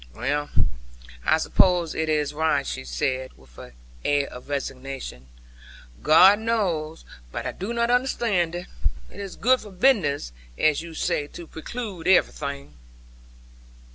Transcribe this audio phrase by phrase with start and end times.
[0.15, 0.49] 'Well,
[1.23, 3.73] I suppose it is right,' she said, with an
[4.03, 5.27] air of resignation;
[6.01, 7.05] 'God knows.
[7.31, 8.65] But I do not understand it.
[9.11, 12.73] It is "good for business," as you say, to preclude everything.'